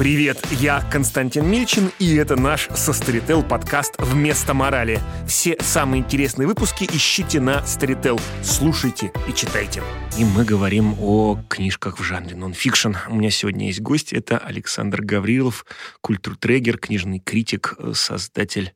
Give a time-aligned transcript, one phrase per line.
[0.00, 4.98] Привет, я Константин Мильчин, и это наш со Storytel подкаст «Вместо морали».
[5.28, 8.18] Все самые интересные выпуски ищите на Storytel.
[8.42, 9.82] Слушайте и читайте.
[10.18, 12.94] И мы говорим о книжках в жанре нон-фикшн.
[13.10, 14.14] У меня сегодня есть гость.
[14.14, 15.66] Это Александр Гаврилов,
[16.00, 18.72] культуртрегер, книжный критик, создатель,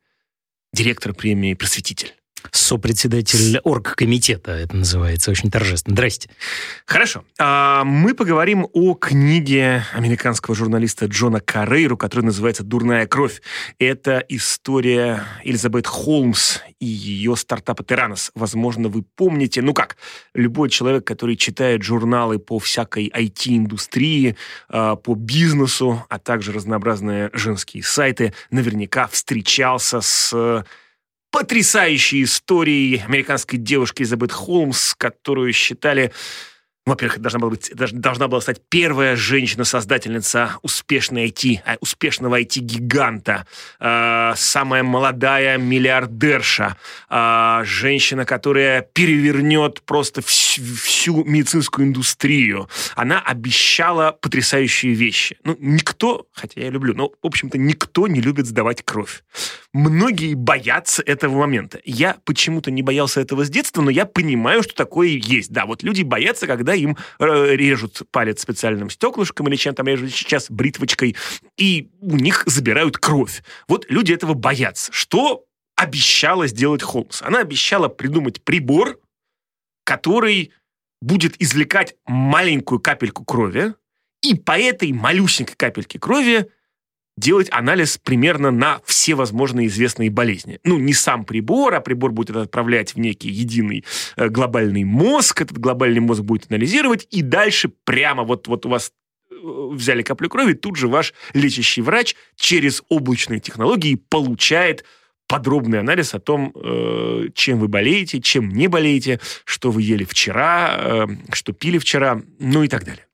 [0.75, 2.12] директор премии «Просветитель»
[2.50, 5.94] сопредседатель оргкомитета, это называется, очень торжественно.
[5.94, 6.29] Здрасте.
[6.86, 7.24] Хорошо.
[7.38, 13.43] А, мы поговорим о книге американского журналиста Джона Карейру, которая называется «Дурная кровь».
[13.79, 18.30] Это история Элизабет Холмс и ее стартапа Терранос.
[18.35, 19.96] Возможно, вы помните, ну как,
[20.35, 24.36] любой человек, который читает журналы по всякой IT-индустрии,
[24.68, 30.64] а, по бизнесу, а также разнообразные женские сайты, наверняка встречался с
[31.34, 36.12] потрясающей историей американской девушки Элизабет Холмс, которую считали
[36.86, 43.47] во-первых, должна была, быть, должна была стать первая женщина-создательница успешной IT, а, успешного IT-гиганта,
[43.80, 46.76] э, самая молодая миллиардерша,
[47.08, 52.69] э, женщина, которая перевернет просто всю, всю медицинскую индустрию.
[52.96, 55.38] Она обещала потрясающие вещи.
[55.42, 59.22] Ну, никто, хотя я люблю, но, в общем-то, никто не любит сдавать кровь.
[59.75, 61.80] Многие боятся этого момента.
[61.84, 65.50] Я почему-то не боялся этого с детства, но я понимаю, что такое есть.
[65.50, 70.12] Да, вот люди боятся, когда им э, режут палец специальным стеклышком или чем там режут
[70.12, 71.16] сейчас бритвочкой,
[71.56, 73.42] и у них забирают кровь.
[73.66, 74.92] Вот люди этого боятся.
[74.92, 75.44] Что
[75.75, 77.22] обещала сделать Холмс?
[77.22, 79.00] Она обещала придумать прибор,
[79.83, 80.53] который
[81.03, 83.75] будет извлекать маленькую капельку крови,
[84.22, 86.48] и по этой малюсенькой капельке крови
[87.16, 90.58] делать анализ примерно на все возможные известные болезни.
[90.64, 93.84] Ну, не сам прибор, а прибор будет отправлять в некий единый
[94.16, 98.92] э, глобальный мозг, этот глобальный мозг будет анализировать, и дальше прямо вот, вот у вас
[99.30, 99.34] э,
[99.72, 104.84] взяли каплю крови, тут же ваш лечащий врач через облачные технологии получает
[105.28, 111.08] подробный анализ о том, э, чем вы болеете, чем не болеете, что вы ели вчера,
[111.32, 113.06] что пили вчера, ну и так далее.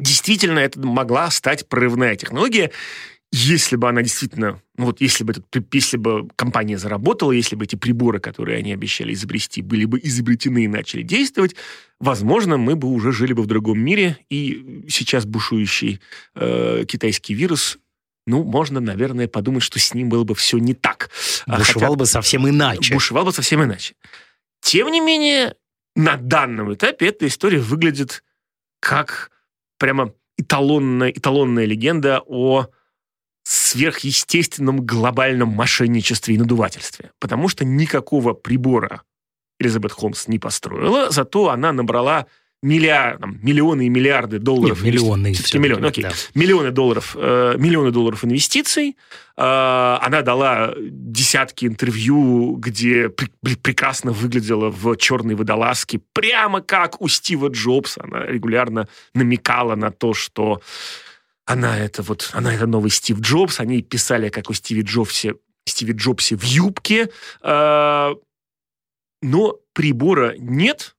[0.00, 2.72] Действительно, это могла стать прорывная технология,
[3.36, 7.64] если бы она действительно, ну вот если бы, этот, если бы компания заработала, если бы
[7.64, 11.56] эти приборы, которые они обещали изобрести, были бы изобретены и начали действовать,
[11.98, 16.00] возможно, мы бы уже жили бы в другом мире, и сейчас бушующий
[16.36, 17.78] э, китайский вирус
[18.26, 21.10] ну, можно, наверное, подумать, что с ним было бы все не так.
[21.46, 22.94] А бушевал Хотя, бы совсем иначе.
[22.94, 23.96] Бушевал бы совсем иначе.
[24.60, 25.56] Тем не менее,
[25.96, 28.22] на данном этапе эта история выглядит
[28.80, 29.30] как
[29.76, 32.68] прямо эталонная, эталонная легенда о
[33.44, 37.12] сверхъестественном глобальном мошенничестве и надувательстве.
[37.20, 39.02] Потому что никакого прибора
[39.60, 42.26] Элизабет Холмс не построила, зато она набрала
[42.64, 44.82] миллиард, там, миллионы и миллиарды долларов.
[44.82, 45.34] Нет, миллионы.
[45.34, 46.04] Все-таки миллионы, окей.
[46.04, 46.12] Да.
[46.34, 48.96] Миллионы долларов, э, миллионы долларов инвестиций.
[49.36, 57.08] Э, она дала десятки интервью, где при, прекрасно выглядела в черной водолазке, прямо как у
[57.08, 58.00] Стива Джобса.
[58.02, 60.62] Она регулярно намекала на то, что
[61.46, 65.34] она это вот, она это новый Стив Джобс, они писали, как у Стиви Джобсе,
[65.66, 67.10] Стиви Джобсе в юбке,
[67.42, 68.14] э,
[69.22, 70.96] но прибора нет,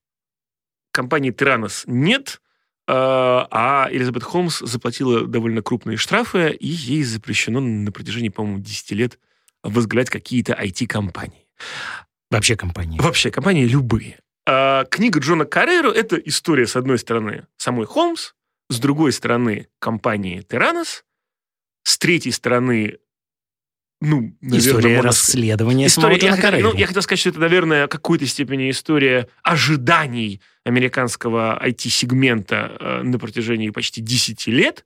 [0.92, 2.42] компании Тиранос нет,
[2.88, 8.92] э, а Элизабет Холмс заплатила довольно крупные штрафы, и ей запрещено на протяжении, по-моему, 10
[8.92, 9.20] лет
[9.64, 11.48] возглавлять какие-то IT-компании.
[12.30, 13.00] Вообще компании.
[13.00, 14.20] Вообще компании любые.
[14.46, 18.34] Э, книга Джона Карреру– это история, с одной стороны, самой Холмс,
[18.70, 21.04] с другой стороны компании Terranos,
[21.84, 23.00] с третьей стороны
[24.02, 25.10] ну, наверное, история можно...
[25.10, 30.42] расследования история, я, ну, я хотел сказать, что это, наверное, в какой-то степени история ожиданий
[30.66, 34.86] американского IT-сегмента э, на протяжении почти 10 лет,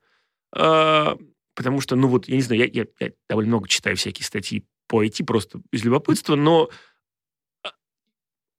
[0.56, 1.16] э,
[1.56, 4.64] потому что, ну вот, я не знаю, я, я, я довольно много читаю всякие статьи
[4.88, 6.70] по IT просто из любопытства, но
[7.66, 7.70] э,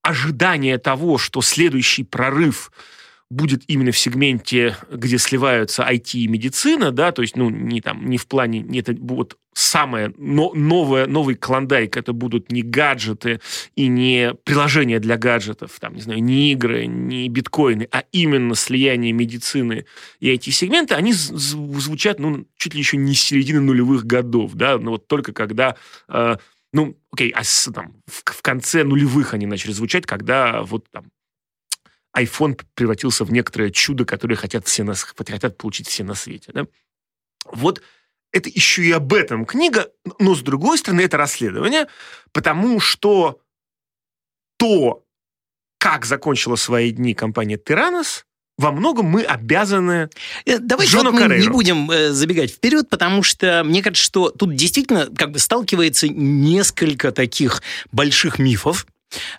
[0.02, 2.72] ожидание того, что следующий прорыв
[3.30, 8.10] будет именно в сегменте, где сливаются IT и медицина, да, то есть, ну, не там,
[8.10, 13.40] не в плане, не это вот самое но, новое, новый клондайк, это будут не гаджеты
[13.76, 19.12] и не приложения для гаджетов, там, не знаю, не игры, не биткоины, а именно слияние
[19.12, 19.86] медицины
[20.18, 24.92] и IT-сегмента, они звучат, ну, чуть ли еще не с середины нулевых годов, да, но
[24.92, 25.76] вот только когда
[26.08, 26.36] э,
[26.72, 31.06] ну, окей, а с, там, в, в конце нулевых они начали звучать, когда вот там
[32.16, 36.52] iPhone превратился в некоторое чудо, которое хотят, все на, хотят получить все на свете.
[36.52, 36.66] Да?
[37.50, 37.82] Вот
[38.32, 41.86] это еще и об этом книга, но с другой стороны это расследование,
[42.32, 43.40] потому что
[44.56, 45.04] то,
[45.78, 48.26] как закончила свои дни компания Тиранос,
[48.60, 50.10] во многом мы обязаны
[50.44, 51.42] э, Давайте Джону вот мы Карреру.
[51.42, 56.08] не будем э, забегать вперед, потому что мне кажется, что тут действительно как бы сталкивается
[56.08, 58.86] несколько таких больших мифов.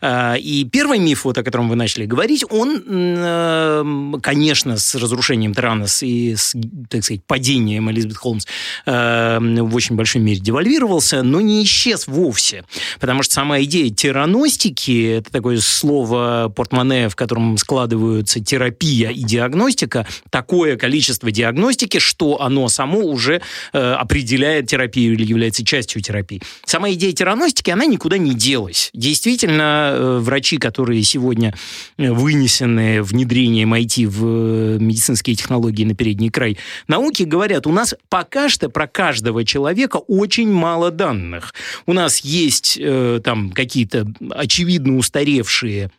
[0.01, 3.83] А, И первый миф, вот, о котором вы начали говорить, он, э,
[4.21, 6.55] конечно, с разрушением Таранос и с,
[6.89, 8.45] так сказать, падением Элизабет Холмс
[8.85, 12.63] э, в очень большой мере девальвировался, но не исчез вовсе.
[12.99, 20.05] Потому что сама идея тераностики, это такое слово портмоне, в котором складываются терапия и диагностика,
[20.29, 23.41] такое количество диагностики, что оно само уже
[23.73, 26.41] э, определяет терапию или является частью терапии.
[26.65, 28.89] Сама идея тераностики, она никуда не делась.
[28.93, 31.53] Действительно, э, врачи, которые сегодня
[31.97, 37.95] э, вынесены внедрением IT в э, медицинские технологии на передний край науки, говорят, у нас
[38.09, 41.53] пока что про каждого человека очень мало данных.
[41.85, 45.91] У нас есть э, там какие-то очевидно устаревшие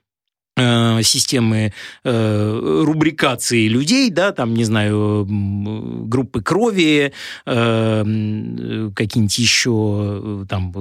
[0.56, 1.72] системы
[2.04, 7.12] э, рубрикации людей, да, там, не знаю, группы крови,
[7.46, 8.02] э,
[8.94, 10.72] какие-нибудь еще э, там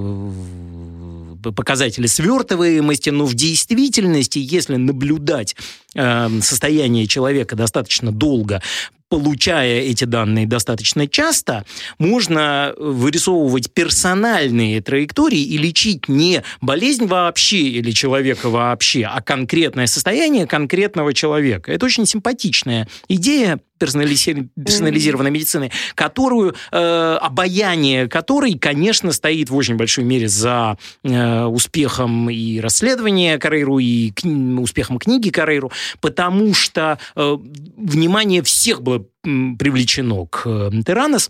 [1.46, 5.56] э, показатели свертываемости, но в действительности, если наблюдать
[5.96, 8.62] э, состояние человека достаточно долго,
[9.12, 11.66] получая эти данные достаточно часто,
[12.00, 20.48] можно вырисовывать персональные траектории и лечить не болезнь вообще или человека вообще, а конкретное состояние
[20.48, 21.74] конкретного человека.
[21.74, 30.04] Это очень симпатичная идея персонализированной медицины, которую, э, обаяние которой, конечно, стоит в очень большой
[30.04, 37.38] мере за э, успехом и расследования Карейру, и кни- успехом книги Карейру, потому что э,
[37.78, 41.30] внимание всех было привлечено к э, Теранос,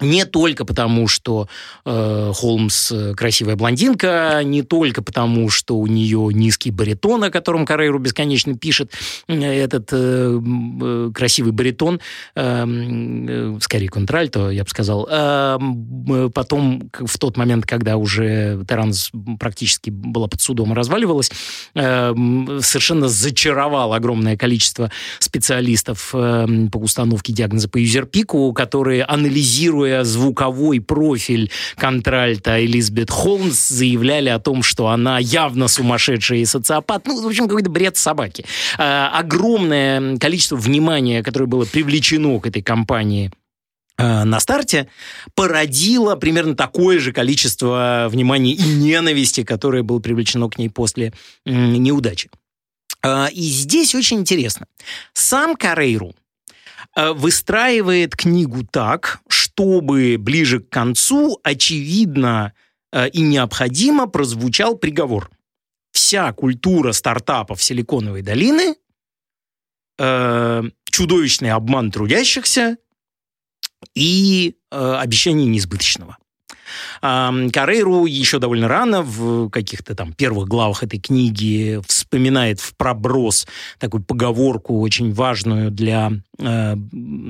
[0.00, 1.48] не только потому, что
[1.84, 7.64] э, Холмс э, красивая блондинка, не только потому, что у нее низкий баритон, о котором
[7.64, 8.90] Карейру бесконечно пишет,
[9.28, 12.00] э, этот э, э, красивый баритон,
[12.34, 15.06] э, м, э, скорее контральто, я бы сказал.
[15.08, 20.74] Э, м, э, потом, в тот момент, когда уже Таранс практически была под судом и
[20.74, 21.30] разваливалась,
[21.74, 22.14] э,
[22.60, 24.90] совершенно зачаровал огромное количество
[25.20, 29.04] специалистов э, по установке диагноза по юзерпику, которые,
[29.84, 37.06] анализируя звуковой профиль контральта Элизабет Холмс, заявляли о том, что она явно сумасшедшая и социопат.
[37.06, 38.44] Ну, в общем, какой-то бред собаки.
[38.78, 43.30] Э, огромное количество внимания, которое было привлечено к этой компании
[43.98, 44.88] э, на старте
[45.34, 51.12] породило примерно такое же количество внимания и ненависти, которое было привлечено к ней после
[51.44, 52.30] неудачи.
[53.02, 54.66] А, И здесь очень интересно.
[55.12, 56.14] Сам Карейру
[56.96, 59.20] э, выстраивает книгу так,
[59.54, 62.52] чтобы ближе к концу, очевидно
[62.92, 65.30] э, и необходимо, прозвучал приговор.
[65.92, 68.74] Вся культура стартапов Силиконовой долины,
[69.98, 72.78] э, чудовищный обман трудящихся
[73.94, 76.18] и э, обещание неизбыточного.
[77.00, 83.46] Карейру еще довольно рано, в каких-то там первых главах этой книги, вспоминает в проброс
[83.78, 86.76] такую поговорку очень важную для э,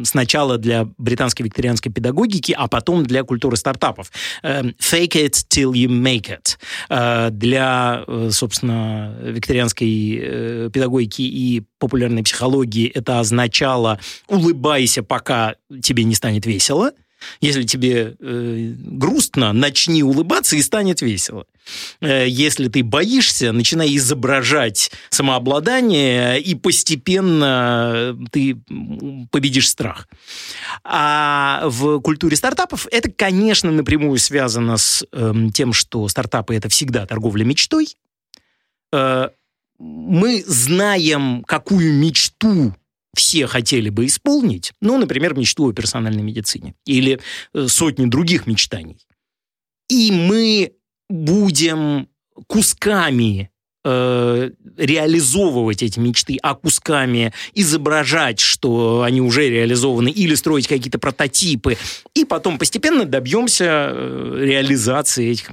[0.04, 4.10] сначала для британской викторианской педагогики, а потом для культуры стартапов.
[4.42, 6.58] Э, Fake it till you make it.
[6.88, 13.98] Э, Для, э, собственно, викторианской педагогики и популярной психологии это означало
[14.28, 16.92] «улыбайся, пока тебе не станет весело».
[17.40, 21.46] Если тебе э, грустно, начни улыбаться и станет весело.
[22.00, 30.08] Э, если ты боишься, начинай изображать самообладание, и постепенно ты м, победишь страх.
[30.84, 37.06] А в культуре стартапов это, конечно, напрямую связано с эм, тем, что стартапы это всегда
[37.06, 37.96] торговля мечтой.
[38.92, 39.30] Э,
[39.78, 42.74] мы знаем, какую мечту
[43.14, 47.20] все хотели бы исполнить, ну, например, мечту о персональной медицине или
[47.52, 48.98] э, сотни других мечтаний.
[49.88, 50.72] И мы
[51.08, 52.08] будем
[52.46, 53.50] кусками
[53.84, 61.76] э, реализовывать эти мечты, а кусками изображать, что они уже реализованы, или строить какие-то прототипы,
[62.14, 65.50] и потом постепенно добьемся э, реализации этих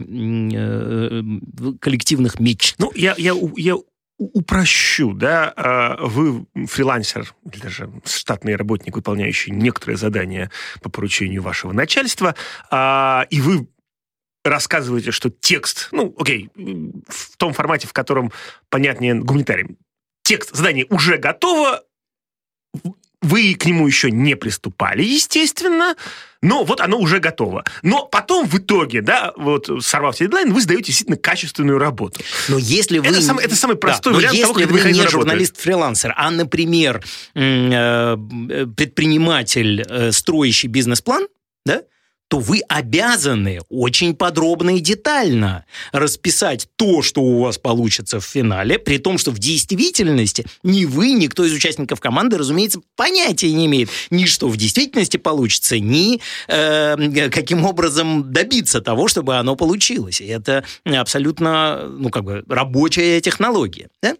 [1.79, 2.75] коллективных мечт.
[2.77, 3.77] Ну, я, я, я
[4.21, 10.51] упрощу, да, а, вы фрилансер или даже штатный работник, выполняющий некоторые задания
[10.81, 12.35] по поручению вашего начальства,
[12.69, 13.67] а, и вы
[14.43, 18.31] рассказываете, что текст, ну, окей, в том формате, в котором
[18.69, 19.77] понятнее гуманитариям,
[20.23, 21.83] текст задания уже готово,
[23.21, 25.95] вы к нему еще не приступали, естественно,
[26.41, 27.63] но вот оно уже готово.
[27.83, 32.19] Но потом в итоге, да, вот сорвав дедлайн, вы сдаете действительно качественную работу.
[32.49, 33.07] Но если вы...
[33.07, 37.03] Это, самый, это самый простой да, вариант если того, как вы не журналист-фрилансер, а, например,
[37.35, 38.17] э,
[38.75, 41.27] предприниматель, э, строящий бизнес-план,
[41.65, 41.83] да,
[42.31, 48.79] то вы обязаны очень подробно и детально расписать то, что у вас получится в финале,
[48.79, 53.65] при том, что в действительности ни вы, ни кто из участников команды, разумеется, понятия не
[53.65, 60.21] имеет ни что в действительности получится, ни э, каким образом добиться того, чтобы оно получилось.
[60.21, 63.89] И это абсолютно, ну, как бы, рабочая технология.
[64.01, 64.15] Да?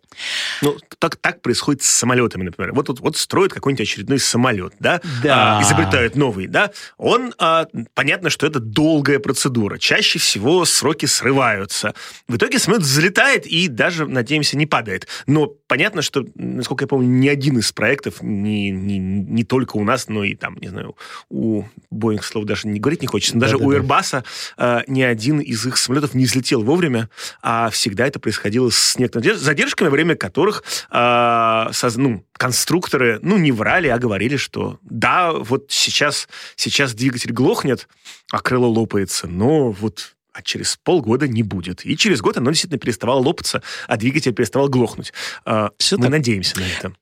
[0.62, 2.74] Ну, так, так происходит с самолетами, например.
[2.74, 5.60] Вот, вот, вот строят какой-нибудь очередной самолет, да, да.
[5.60, 7.68] А, изобретают новый, да, он а,
[8.02, 9.78] понятно, что это долгая процедура.
[9.78, 11.94] Чаще всего сроки срываются.
[12.28, 15.08] В итоге самолет взлетает и даже, надеемся, не падает.
[15.28, 19.86] Но понятно, что, насколько я помню, ни один из проектов, не, не, не только у
[19.86, 20.98] нас, но и там, не знаю,
[21.30, 24.26] у Boeing, слов даже не говорить не хочется, но даже да, у Airbus
[24.58, 27.10] э, ни один из их самолетов не взлетел вовремя,
[27.42, 33.38] а всегда это происходило с некоторыми задержками, во время которых э, соз, ну, конструкторы, ну,
[33.38, 37.88] не врали, а говорили, что да, вот сейчас, сейчас двигатель глохнет,
[38.30, 41.86] а крыло лопается, но вот а через полгода не будет.
[41.86, 45.14] И через год оно действительно переставало лопаться, а двигатель переставал глохнуть.
[45.46, 46.12] А, Все Мы так.
[46.12, 46.94] надеемся на это.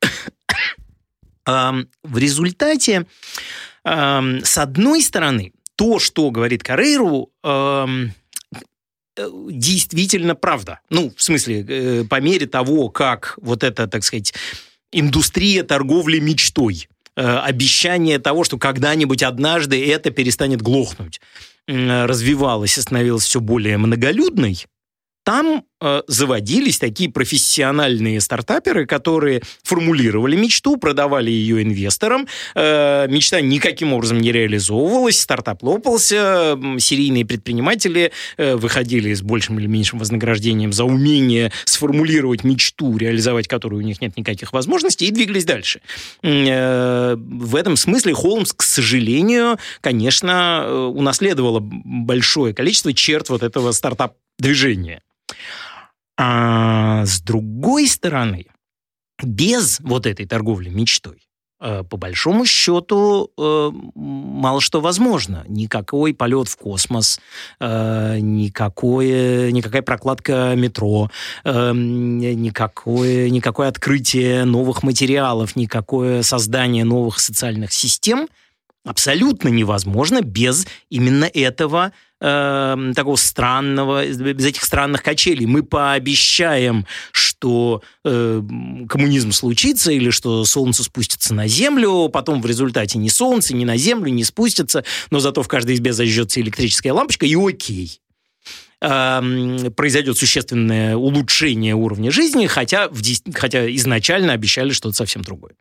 [2.03, 3.07] В результате,
[3.83, 7.87] с одной стороны, то, что говорит Карейру, э,
[9.17, 10.81] действительно правда.
[10.91, 14.33] Ну, в смысле, э, по мере того, как вот эта, так сказать,
[14.91, 16.87] индустрия торговли мечтой–
[17.19, 21.19] Э, обещание того, что когда-нибудь однажды это перестанет глохнуть,
[21.69, 24.65] развивалась и становилась все более многолюдной,
[25.29, 32.25] там э, заводились такие профессиональные стартаперы, которые формулировали мечту, продавали ее инвесторам.
[32.55, 39.67] Э, мечта никаким образом не реализовывалась, стартап лопался, серийные предприниматели э, выходили с большим или
[39.67, 45.45] меньшим вознаграждением за умение сформулировать мечту, реализовать которую у них нет никаких возможностей, и двигались
[45.45, 45.81] дальше.
[46.23, 53.71] Э, в этом смысле Холмс, к сожалению, конечно, э, унаследовала большое количество черт вот этого
[53.73, 55.03] стартап-движения.
[56.17, 58.47] А с другой стороны,
[59.23, 61.27] без вот этой торговли мечтой,
[61.61, 65.45] э, по большому счету, э, мало что возможно.
[65.47, 67.19] Никакой полет в космос,
[67.59, 71.09] э, никакое, никакая прокладка метро,
[71.45, 78.27] никакое, никакое открытие новых материалов, никакое создание новых социальных систем
[78.85, 85.45] абсолютно невозможно без именно этого э, такого странного, без этих странных качелей.
[85.45, 88.41] Мы пообещаем, что э,
[88.87, 93.77] коммунизм случится или что солнце спустится на землю, потом в результате ни солнце, ни на
[93.77, 98.01] землю не спустится, но зато в каждой избе зажжется электрическая лампочка, и окей
[98.81, 103.01] эм, произойдет существенное улучшение уровня жизни, хотя, в,
[103.33, 105.53] хотя изначально обещали что-то совсем другое.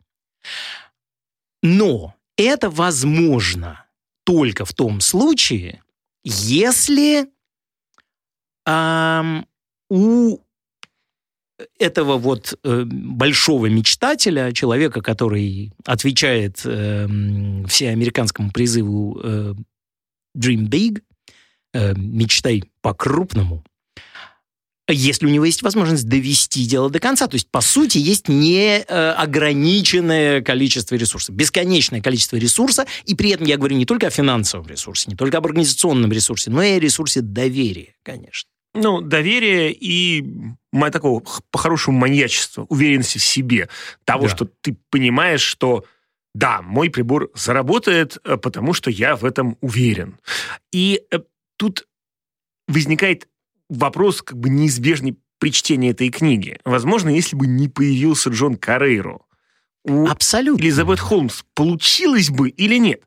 [1.61, 3.85] Но это возможно
[4.23, 5.83] только в том случае,
[6.23, 7.27] если
[8.65, 9.45] эм,
[9.89, 10.39] у
[11.77, 17.07] этого вот э, большого мечтателя, человека, который отвечает э,
[17.67, 19.53] всеамериканскому призыву э,
[20.37, 21.01] Dream Big,
[21.73, 23.63] э, мечтай по-крупному,
[24.93, 27.27] если у него есть возможность довести дело до конца.
[27.27, 33.57] То есть, по сути, есть неограниченное количество ресурсов, бесконечное количество ресурса, и при этом я
[33.57, 37.21] говорю не только о финансовом ресурсе, не только об организационном ресурсе, но и о ресурсе
[37.21, 38.49] доверия, конечно.
[38.75, 40.23] Ну, доверие и
[40.91, 43.67] такого по-хорошему маньячества, уверенности в себе,
[44.05, 44.35] того, да.
[44.35, 45.85] что ты понимаешь, что
[46.35, 50.19] да, мой прибор заработает, э, потому что я в этом уверен.
[50.71, 51.19] И э,
[51.57, 51.87] тут
[52.67, 53.27] возникает
[53.69, 56.59] вопрос как бы неизбежный при чтении этой книги.
[56.65, 59.19] Возможно, если бы не появился Джон Карейро,
[59.85, 60.61] у Абсолютно.
[60.61, 63.01] Элизабет Холмс получилось бы или нет?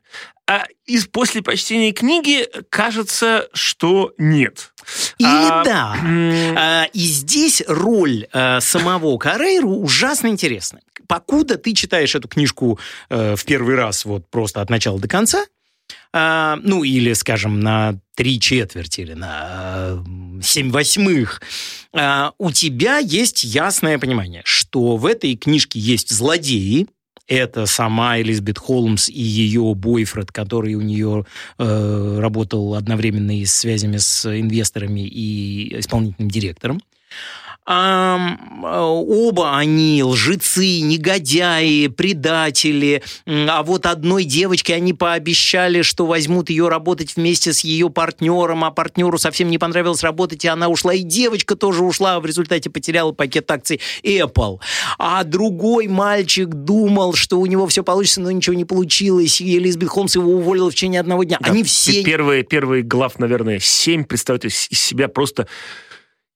[0.47, 4.73] А из после прочтения книги кажется, что нет.
[5.17, 5.95] Или а, да.
[6.03, 10.81] А, и здесь роль а, самого Карейру ужасно интересна.
[11.07, 12.79] Покуда ты читаешь эту книжку
[13.09, 15.45] а, в первый раз вот просто от начала до конца,
[16.13, 20.03] а, ну или, скажем, на три четверти или на
[20.43, 21.41] семь восьмых,
[21.91, 26.87] а, у тебя есть ясное понимание, что в этой книжке есть злодеи,
[27.27, 31.25] это сама Элизабет Холмс и ее бойфред, который у нее
[31.57, 36.81] э, работал одновременно и с связями с инвесторами и исполнительным директором.
[37.65, 43.01] Оба они лжецы, негодяи, предатели.
[43.25, 48.71] А вот одной девочке они пообещали, что возьмут ее работать вместе с ее партнером, а
[48.71, 50.93] партнеру совсем не понравилось работать, и она ушла.
[50.93, 54.59] И девочка тоже ушла, а в результате потеряла пакет акций Apple.
[54.97, 59.89] А другой мальчик думал, что у него все получится, но ничего не получилось, и Элизабет
[59.89, 61.37] Холмс его уволила в течение одного дня.
[61.39, 62.03] Да, они все...
[62.03, 65.47] Первые, первые глав, наверное, семь представляют из себя просто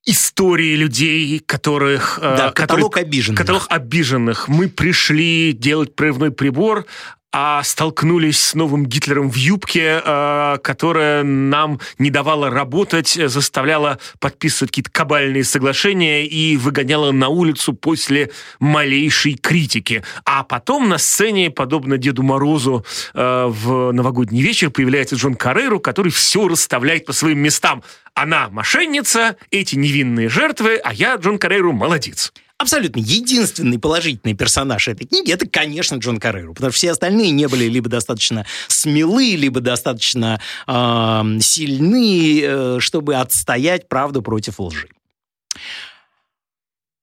[0.07, 2.17] истории людей, которых...
[2.19, 3.37] Э, да, каталог которые, обиженных.
[3.37, 4.47] Каталог обиженных.
[4.47, 6.85] Мы пришли делать прорывной прибор,
[7.31, 14.71] а столкнулись с новым Гитлером в юбке, э, которая нам не давала работать, заставляла подписывать
[14.71, 20.03] какие-то кабальные соглашения и выгоняла на улицу после малейшей критики.
[20.25, 26.11] А потом на сцене, подобно Деду Морозу э, в новогодний вечер, появляется Джон Карреру, который
[26.11, 27.83] все расставляет по своим местам.
[28.13, 35.05] Она мошенница, эти невинные жертвы, а я, Джон Карреру, молодец абсолютно единственный положительный персонаж этой
[35.05, 39.59] книги это, конечно, Джон Карреру, потому что все остальные не были либо достаточно смелы, либо
[39.59, 44.89] достаточно э, сильны, э, чтобы отстоять правду против лжи.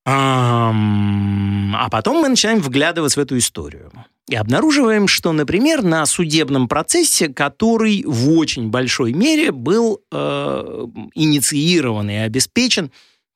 [0.07, 3.91] А потом мы начинаем вглядываться в эту историю.
[4.29, 12.11] И обнаруживаем, что, например, на судебном процессе, который в очень большой мере был э, инициирован
[12.11, 12.91] и обеспечен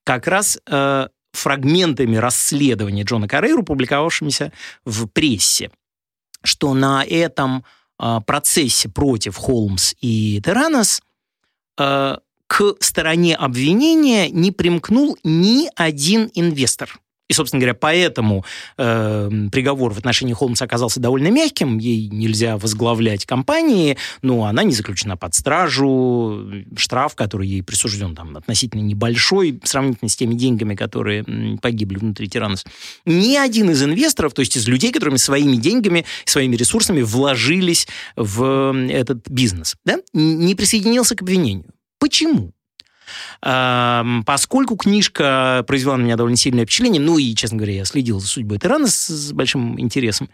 [0.05, 4.53] как раз э, фрагментами расследования Джона Каррейру, публиковавшимися
[4.85, 5.71] в прессе,
[6.43, 7.65] что на этом
[7.99, 11.03] э, процессе против Холмс и Теранос
[11.79, 12.17] э,
[12.47, 16.99] к стороне обвинения не примкнул ни один инвестор.
[17.29, 18.45] И, собственно говоря, поэтому
[18.79, 21.79] э, приговор в отношении Холмса оказался довольно мягким.
[21.79, 26.51] Ей нельзя возглавлять компании, но она не заключена под стражу.
[26.77, 31.25] Штраф, который ей присужден, там, относительно небольшой, сравнительно с теми деньгами, которые
[31.61, 32.65] погибли внутри Тиранос.
[33.05, 38.75] Ни один из инвесторов, то есть из людей, которыми своими деньгами, своими ресурсами вложились в
[38.91, 41.67] этот бизнес, да, не присоединился к обвинению.
[41.99, 42.53] Почему?
[43.41, 48.27] Поскольку книжка произвела на меня довольно сильное впечатление, ну и, честно говоря, я следил за
[48.27, 50.29] судьбой Тирана с, с большим интересом,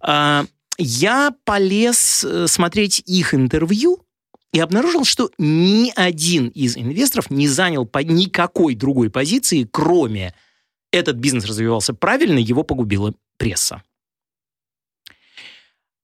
[0.00, 0.44] а,
[0.78, 4.00] я полез э, смотреть их интервью,
[4.52, 10.34] и обнаружил, что ни один из инвесторов не занял по никакой другой позиции, кроме
[10.90, 13.82] этот бизнес развивался правильно, его погубила пресса.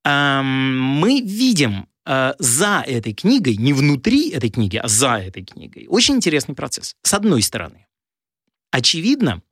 [0.05, 6.15] Мы видим Э, за этой книгой, не внутри этой книги, а за этой книгой, очень
[6.15, 6.95] интересный процесс.
[7.03, 7.87] С одной стороны,
[8.71, 9.43] очевидно,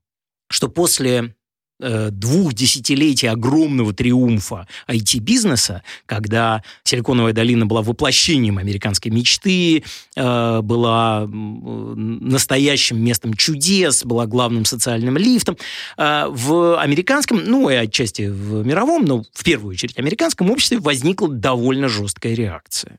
[0.49, 1.35] что после
[1.81, 9.83] двух десятилетий огромного триумфа IT-бизнеса, когда Силиконовая долина была воплощением американской мечты,
[10.17, 15.57] э, была настоящим местом чудес, была главным социальным лифтом.
[15.97, 21.29] Э, в американском, ну и отчасти в мировом, но в первую очередь американском обществе возникла
[21.29, 22.99] довольно жесткая реакция.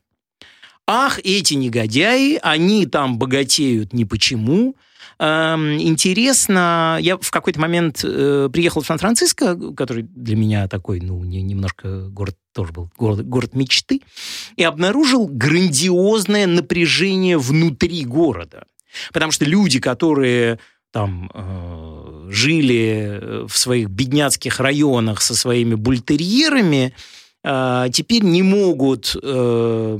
[0.86, 4.76] Ах, эти негодяи, они там богатеют не почему,
[5.18, 11.42] интересно, я в какой-то момент э, приехал в Сан-Франциско, который для меня такой, ну, не,
[11.42, 14.02] немножко город тоже был город, город мечты,
[14.56, 18.64] и обнаружил грандиозное напряжение внутри города.
[19.12, 20.58] Потому что люди, которые
[20.90, 26.94] там э, жили в своих бедняцких районах со своими бультерьерами,
[27.92, 29.98] теперь не могут э,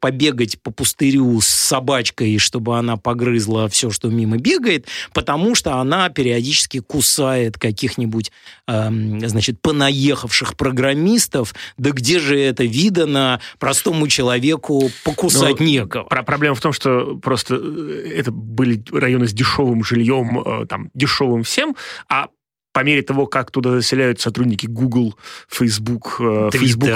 [0.00, 6.08] побегать по пустырю с собачкой, чтобы она погрызла все, что мимо бегает, потому что она
[6.10, 8.30] периодически кусает каких-нибудь,
[8.68, 8.88] э,
[9.26, 11.54] значит, понаехавших программистов.
[11.76, 16.04] Да где же это видано простому человеку покусать Но некого?
[16.04, 20.90] Про проблема в том, что просто э, это были районы с дешевым жильем, э, там,
[20.94, 21.76] дешевым всем,
[22.08, 22.28] а
[22.74, 25.14] по мере того, как туда заселяют сотрудники Google,
[25.48, 26.88] Facebook, Twitter, Facebook,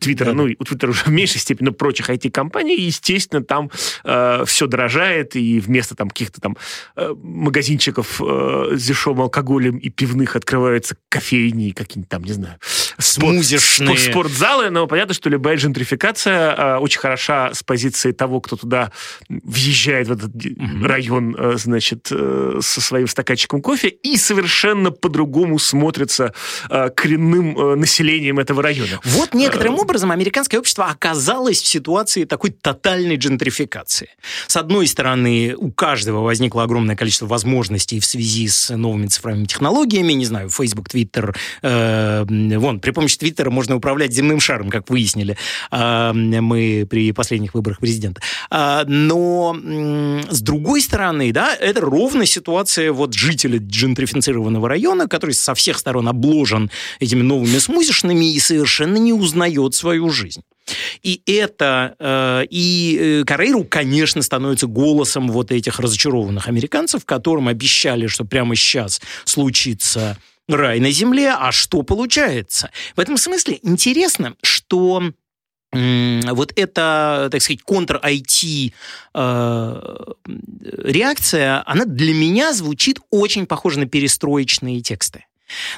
[0.00, 0.32] Twitter да.
[0.32, 3.70] ну, у Twitter уже в меньшей степени, но прочих IT-компаний, естественно, там
[4.04, 6.56] э, все дорожает, и вместо там каких-то там
[6.94, 12.58] э, магазинчиков э, с дешевым алкоголем и пивных открываются кофейни, какие-нибудь там, не знаю,
[12.98, 18.54] спорт, спорт, спортзалы, но понятно, что любая джентрификация э, очень хороша с позиции того, кто
[18.54, 18.92] туда
[19.28, 20.86] въезжает в этот mm-hmm.
[20.86, 26.34] район, э, значит, э, со своим стаканчиком кофе, и совершенно по по-другому смотрится
[26.68, 29.00] э, коренным э, населением этого района.
[29.02, 34.10] Вот некоторым э, образом американское общество оказалось в ситуации такой тотальной джентрификации.
[34.46, 40.12] С одной стороны, у каждого возникло огромное количество возможностей в связи с новыми цифровыми технологиями,
[40.12, 45.38] не знаю, Facebook, Twitter, э, вон, при помощи Твиттера можно управлять земным шаром, как выяснили
[45.70, 48.20] э, мы при последних выборах президента.
[48.50, 49.56] А, но
[50.30, 56.08] с другой стороны, да, это ровно ситуация вот жителя джентрифицированного района, который со всех сторон
[56.08, 60.42] обложен этими новыми смузишными и совершенно не узнает свою жизнь.
[61.02, 68.08] И это, э, и э, Карейру, конечно, становится голосом вот этих разочарованных американцев, которым обещали,
[68.08, 72.70] что прямо сейчас случится рай на земле, а что получается?
[72.96, 75.12] В этом смысле интересно, что
[75.72, 78.72] вот эта, так сказать, контр-IT
[79.14, 80.12] э,
[80.84, 85.24] реакция, она для меня звучит очень похоже на перестроечные тексты.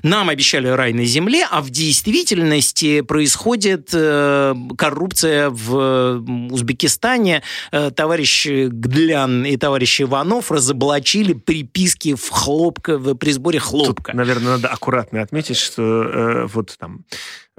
[0.03, 7.42] Нам обещали рай на земле, а в действительности происходит э, коррупция в Узбекистане.
[7.70, 14.12] Э, товарищ Гдлян и товарищ Иванов разоблачили приписки в хлопка, в, при сборе хлопка.
[14.12, 17.05] Тут, наверное, надо аккуратно отметить, что э, вот там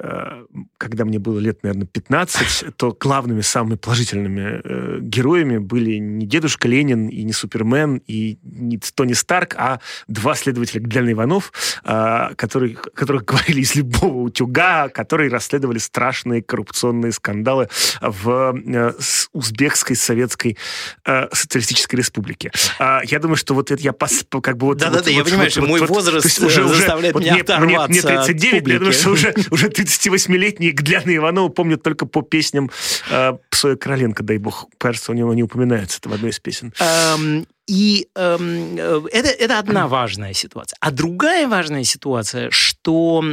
[0.01, 0.45] Э,
[0.89, 6.67] когда мне было лет, наверное, 15, то главными, самыми положительными э, героями были не дедушка
[6.67, 12.75] Ленин и не Супермен и не Тони Старк, а два следователя Гдлян Иванов, э, которые,
[12.75, 17.69] которых говорили из любого утюга, которые расследовали страшные коррупционные скандалы
[18.02, 18.93] в э,
[19.34, 20.58] узбекской советской
[21.06, 22.52] э, социалистической республике.
[22.80, 24.78] Э, я думаю, что вот это я пос, как бы вот...
[24.78, 27.38] Да-да-да, вот, я вот, понимаю, вот, что вот, мой вот, возраст уже, заставляет уже, меня
[27.38, 32.05] вот мне, мне, мне 39, я думаю, что уже, уже 38-летний Гляна Иванова помнят только
[32.05, 32.69] по песням
[33.09, 36.73] э, Псоя Короленко, дай бог, кажется, у него не упоминается это в одной из песен.
[36.79, 40.77] Эм, и эм, э, это, это одна важная ситуация.
[40.79, 43.23] А другая важная ситуация, что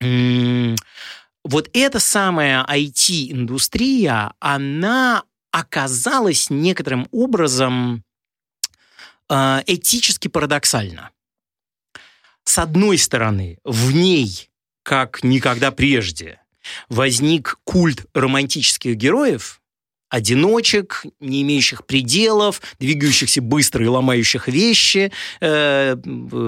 [0.00, 0.76] эм,
[1.44, 8.02] вот эта самая IT-индустрия, она оказалась некоторым образом
[9.30, 11.10] э, этически парадоксальна.
[12.44, 14.50] С одной стороны, в ней
[14.82, 16.40] как никогда прежде
[16.88, 19.60] возник культ романтических героев,
[20.14, 25.10] одиночек, не имеющих пределов, двигающихся быстро и ломающих вещи.
[25.40, 25.96] Э,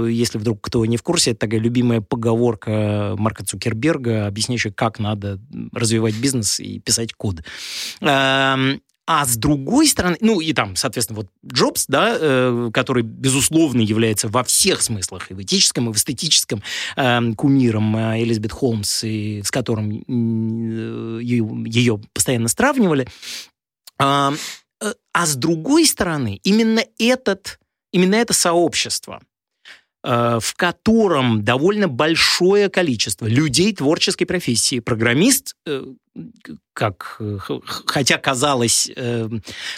[0.08, 5.40] если вдруг кто не в курсе, это такая любимая поговорка Марка Цукерберга, объясняющая, как надо
[5.72, 7.42] развивать бизнес и писать код.
[9.08, 13.80] Эм, а с другой стороны, ну и там, соответственно, вот Джобс, да, э, который, безусловно,
[13.80, 16.62] является во всех смыслах, и в этическом, и в эстетическом
[16.96, 23.08] э, кумиром э, Элизабет Холмс, и с которым э, ее, ее постоянно сравнивали.
[23.98, 24.32] А,
[24.80, 27.58] э, а с другой стороны, именно этот,
[27.92, 29.22] именно это сообщество–
[30.06, 34.78] в котором довольно большое количество людей творческой профессии.
[34.78, 35.82] Программист, э,
[36.72, 37.20] как,
[37.86, 39.28] хотя казалось, э,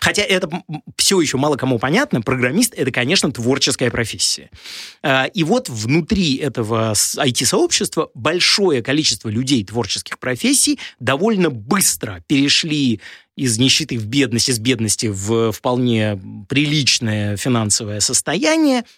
[0.00, 0.50] хотя это
[0.98, 4.50] все еще мало кому понятно, программист это, конечно, творческая профессия.
[5.32, 13.00] И вот внутри этого IT-сообщества большое количество людей творческих профессий довольно быстро перешли
[13.34, 18.84] из нищеты в бедность, из бедности в вполне приличное финансовое состояние–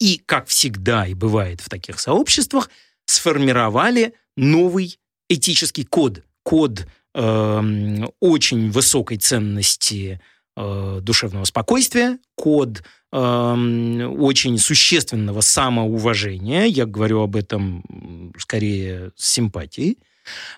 [0.00, 2.70] и, как всегда и бывает в таких сообществах,
[3.06, 6.22] сформировали новый этический код.
[6.42, 10.20] Код э, очень высокой ценности
[10.56, 16.64] э, душевного спокойствия, код э, очень существенного самоуважения.
[16.64, 19.98] Я говорю об этом скорее с симпатией.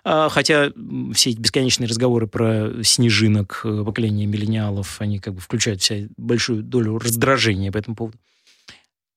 [0.05, 0.71] А, хотя
[1.15, 6.09] все эти бесконечные разговоры про снежинок э, поколения миллениалов, они как бы включают в себя
[6.17, 8.19] большую долю раздражения по этому поводу.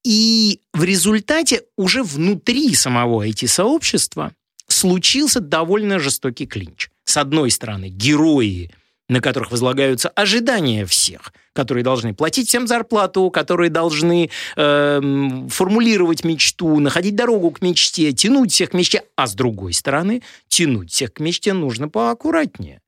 [0.03, 4.33] И в результате уже внутри самого IT-сообщества
[4.67, 6.89] случился довольно жестокий клинч.
[7.03, 8.71] С одной стороны, герои,
[9.09, 15.01] на которых возлагаются ожидания всех, которые должны платить всем зарплату, которые должны э,
[15.49, 19.03] формулировать мечту, находить дорогу к мечте, тянуть всех к мечте.
[19.15, 22.79] А с другой стороны, тянуть всех к мечте нужно поаккуратнее.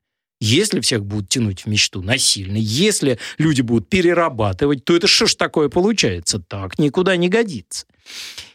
[0.43, 5.35] Если всех будут тянуть в мечту насильно, если люди будут перерабатывать, то это что ж
[5.35, 6.39] такое получается?
[6.39, 7.85] Так никуда не годится.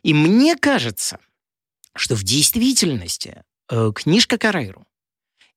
[0.03, 1.21] И мне кажется,
[1.95, 4.85] что в действительности э, книжка Карейру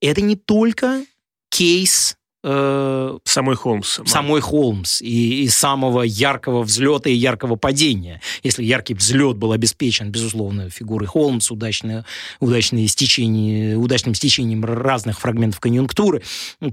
[0.02, 1.04] это не только
[1.50, 4.00] кейс Э, самой Холмс.
[4.06, 8.22] Самой Холмс и, и самого яркого взлета и яркого падения.
[8.44, 12.06] Если яркий взлет был обеспечен, безусловно, фигурой Холмс, удачное,
[12.40, 16.22] удачное стечение, удачным стечением разных фрагментов конъюнктуры,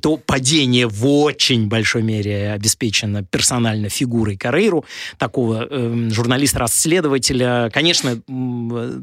[0.00, 4.84] то падение в очень большой мере обеспечено персонально фигурой Карейру,
[5.18, 7.70] такого э, журналиста-расследователя.
[7.72, 8.22] Конечно,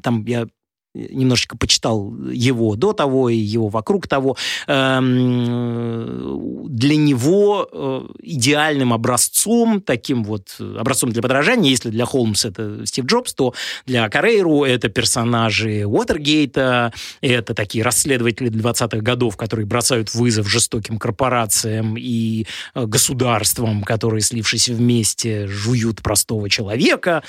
[0.01, 0.47] там я
[0.93, 4.37] немножечко почитал его до того и его вокруг того.
[4.67, 12.85] Эм, для него э, идеальным образцом, таким вот образцом для подражания, если для Холмса это
[12.85, 13.53] Стив Джобс, то
[13.85, 21.95] для Карейру это персонажи Уотергейта, это такие расследователи 20-х годов, которые бросают вызов жестоким корпорациям
[21.97, 27.23] и государствам, которые, слившись вместе, жуют простого человека,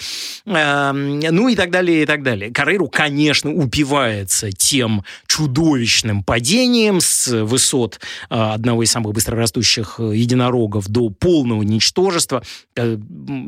[0.44, 2.53] эм, ну и так далее, и так далее.
[2.53, 10.88] Карейру, конечно, упивается тем чудовищным падением с высот э, одного из самых быстрорастущих э, единорогов
[10.88, 12.43] до полного ничтожества.
[12.77, 12.99] Э,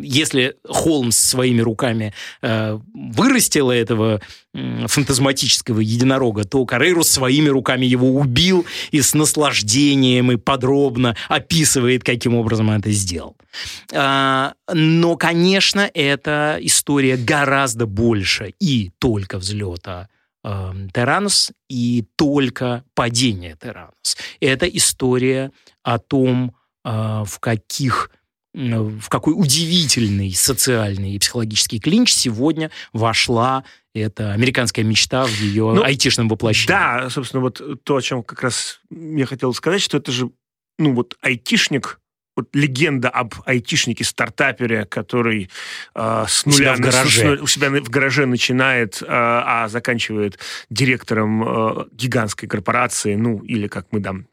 [0.02, 4.20] если Холмс своими руками вырастил этого
[4.52, 12.34] фантазматического единорога, то Карейру своими руками его убил и с наслаждением и подробно описывает, каким
[12.34, 13.36] образом он это сделал.
[13.92, 19.95] Но, конечно, эта история гораздо больше и только взлета
[20.46, 24.16] э, Теранус и только падение Теранус.
[24.40, 25.50] Это история
[25.82, 26.54] о том,
[26.84, 28.10] э, в каких
[28.54, 35.82] в какой удивительный социальный и психологический клинч сегодня вошла эта американская мечта в ее ну,
[35.82, 36.68] айтишном воплощении.
[36.68, 40.30] Да, собственно, вот то, о чем как раз я хотел сказать, что это же,
[40.78, 42.00] ну вот айтишник,
[42.36, 45.50] вот легенда об айтишнике-стартапере, который
[45.94, 47.38] э, с нуля у себя, в гараже.
[47.38, 50.38] С, у себя в гараже начинает, э, а заканчивает
[50.70, 54.26] директором э, гигантской корпорации, ну, или как мы там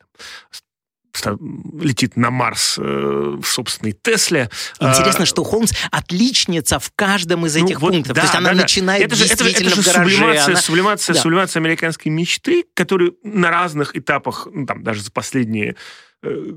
[1.80, 4.50] летит на Марс э, в собственной Тесле.
[4.80, 8.16] Интересно, а, что Холмс отличница в каждом из ну этих ну, вот, пунктов.
[8.16, 10.10] Да, То есть она да, начинает это же, это, это же в гараже.
[10.10, 10.62] Сублимация, она...
[10.62, 11.22] сублимация, да.
[11.22, 15.76] сублимация американской мечты, которую на разных этапах, ну, там, даже за последние
[16.24, 16.52] э,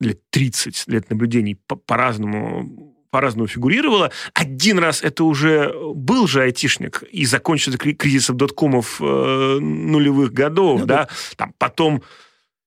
[0.00, 1.56] лет 30 лет наблюдений
[1.86, 4.10] по-разному по-разному фигурировала.
[4.34, 10.86] Один раз это уже был же айтишник и закончился кризисом доткомов э, нулевых годов, ну,
[10.86, 12.02] да, там потом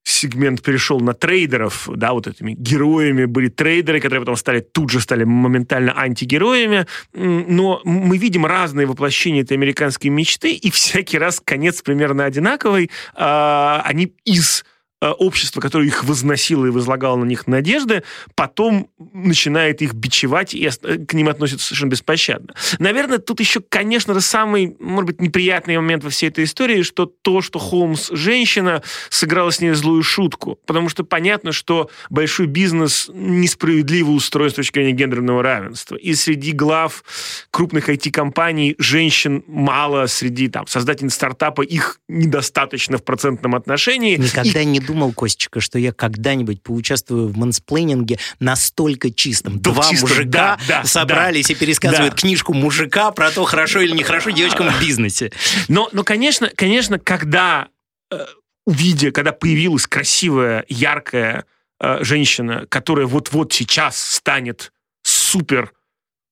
[0.03, 5.01] сегмент перешел на трейдеров, да, вот этими героями были трейдеры, которые потом стали, тут же
[5.01, 11.83] стали моментально антигероями, но мы видим разные воплощения этой американской мечты, и всякий раз конец
[11.83, 14.65] примерно одинаковый, а, они из Э,
[15.01, 18.03] общество, которое их возносило и возлагало на них надежды,
[18.35, 22.53] потом начинает их бичевать и к ним относится совершенно беспощадно.
[22.79, 27.05] Наверное, тут еще, конечно же, самый, может быть, неприятный момент во всей этой истории, что
[27.05, 30.59] то, что Холмс женщина, сыграла с ней злую шутку.
[30.65, 35.95] Потому что понятно, что большой бизнес несправедливо устроен с точки зрения гендерного равенства.
[35.95, 37.03] И среди глав
[37.51, 44.17] крупных IT-компаний женщин мало, среди там, создателей стартапа их недостаточно в процентном отношении.
[44.17, 44.65] Никогда и...
[44.65, 49.59] не думал, Костечка, что я когда-нибудь поучаствую в мансплейнинге настолько чистом.
[49.59, 52.19] Да, Два чистом, мужика да, да, собрались да, и пересказывают да.
[52.19, 55.31] книжку мужика про то, хорошо или нехорошо девочкам в бизнесе.
[55.67, 57.67] Но, но конечно, конечно, когда
[58.09, 58.25] э,
[58.65, 61.45] увидя, когда появилась красивая, яркая
[61.79, 64.71] э, женщина, которая вот-вот сейчас станет
[65.03, 65.71] супер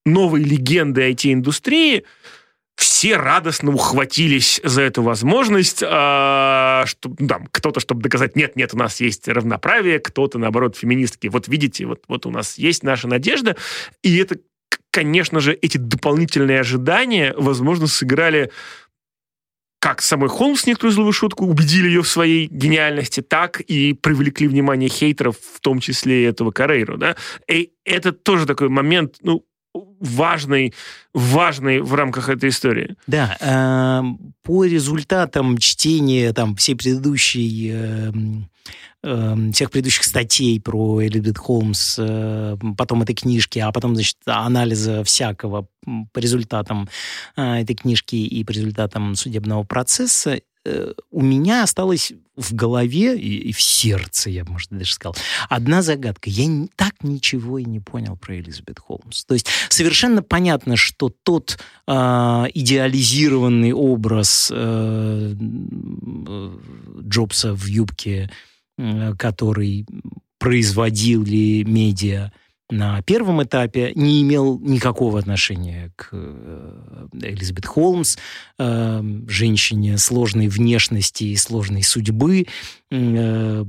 [0.03, 2.05] новой легендой IT-индустрии,
[2.77, 8.77] все радостно ухватились за эту возможность, э, что, ну, кто-то, чтобы доказать, нет, нет, у
[8.77, 11.27] нас есть равноправие, кто-то, наоборот, феминистки.
[11.27, 13.57] Вот видите, вот, вот у нас есть наша надежда,
[14.03, 14.37] и это,
[14.91, 18.51] конечно же, эти дополнительные ожидания, возможно, сыграли
[19.79, 24.89] как самой Холмс некоторую злую шутку, убедили ее в своей гениальности, так и привлекли внимание
[24.89, 27.15] хейтеров, в том числе и этого Карейру, да.
[27.47, 29.45] И это тоже такой момент, ну,
[29.99, 30.73] важный,
[31.13, 32.95] важный в рамках этой истории.
[33.07, 34.03] Да, э,
[34.43, 38.11] по результатам чтения там всей предыдущей э,
[39.53, 41.95] всех предыдущих статей про Элизабет Холмс,
[42.77, 45.67] потом этой книжки, а потом, значит, анализа всякого
[46.11, 46.89] по результатам
[47.35, 50.41] э, этой книжки и по результатам судебного процесса,
[51.11, 55.15] у меня осталось в голове и, и в сердце, я бы, может, даже сказал,
[55.49, 56.29] одна загадка.
[56.29, 59.25] Я не, так ничего и не понял про Элизабет Холмс.
[59.25, 61.91] То есть совершенно понятно, что тот э,
[62.53, 65.33] идеализированный образ э,
[67.01, 68.29] Джобса в юбке,
[68.77, 69.87] э, который
[70.37, 72.31] производили медиа,
[72.69, 78.17] на первом этапе не имел никакого отношения к э, Элизабет Холмс,
[78.59, 82.47] э, женщине сложной внешности и сложной судьбы.
[82.89, 83.65] Э,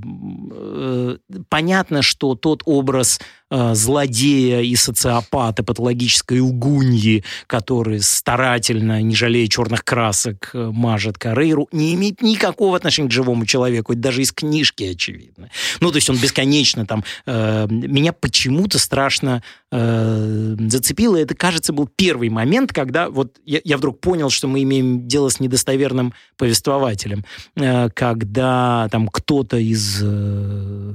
[1.48, 3.18] понятно, что тот образ
[3.50, 11.66] Э, злодея и социопата, патологической лгуньи, который старательно, не жалея черных красок, э, мажет Карейру,
[11.72, 15.48] не имеет никакого отношения к живому человеку, это даже из книжки очевидно.
[15.80, 17.04] Ну, то есть он бесконечно там...
[17.24, 21.16] Э, меня почему-то страшно э, зацепило.
[21.16, 25.30] Это, кажется, был первый момент, когда вот я, я вдруг понял, что мы имеем дело
[25.30, 27.24] с недостоверным повествователем.
[27.56, 30.94] Э, когда там кто-то из э,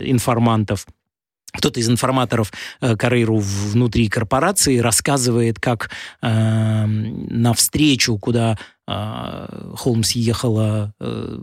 [0.00, 0.86] информантов
[1.56, 5.90] кто-то из информаторов э, Карейру внутри корпорации рассказывает, как
[6.20, 11.38] э, на встречу, куда э, Холмс ехала, э,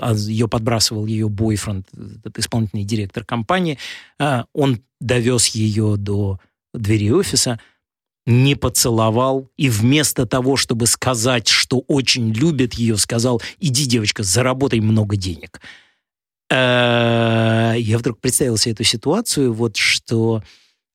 [0.00, 1.88] а ее подбрасывал ее бойфренд,
[2.20, 3.78] этот исполнительный директор компании,
[4.20, 6.38] э, он довез ее до
[6.72, 7.58] двери офиса,
[8.26, 14.80] не поцеловал, и вместо того, чтобы сказать, что очень любит ее, сказал, иди, девочка, заработай
[14.80, 15.60] много денег.
[16.50, 20.42] Э, я вдруг представил себе эту ситуацию, вот что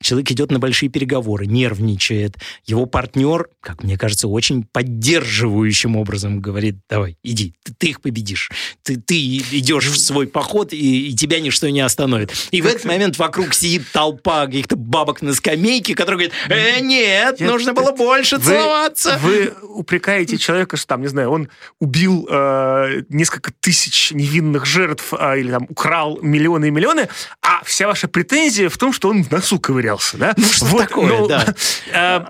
[0.01, 2.35] Человек идет на большие переговоры, нервничает.
[2.65, 8.51] Его партнер, как мне кажется, очень поддерживающим образом говорит, давай, иди, ты, ты их победишь.
[8.83, 12.31] Ты, ты идешь в свой поход, и, и тебя ничто не остановит.
[12.51, 17.39] И в этот момент вокруг сидит толпа каких-то бабок на скамейке, которые говорят, э, нет,
[17.39, 19.19] нет нужно было больше вы, целоваться.
[19.21, 25.39] Вы упрекаете человека, что там, не знаю, он убил э, несколько тысяч невинных жертв э,
[25.39, 27.07] или там украл миллионы и миллионы,
[27.41, 30.33] а вся ваша претензия в том, что он в носу ковырял потерялся, да?
[30.37, 31.55] Ну, что вот, такое, ну, да.
[31.93, 32.29] А,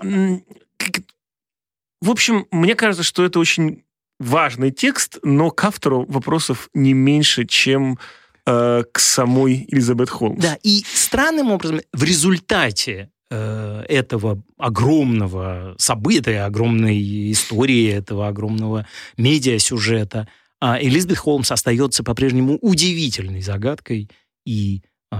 [2.00, 3.84] в общем, мне кажется, что это очень
[4.18, 7.98] важный текст, но к автору вопросов не меньше, чем
[8.46, 10.42] э, к самой Элизабет Холмс.
[10.42, 20.28] Да, и странным образом в результате э, этого огромного события, огромной истории, этого огромного медиасюжета,
[20.60, 24.08] э, Элизабет Холмс остается по-прежнему удивительной загадкой
[24.44, 25.16] и э,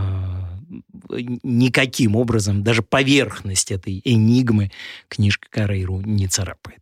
[1.43, 4.71] никаким образом даже поверхность этой энигмы
[5.09, 6.81] книжка Карейру не царапает.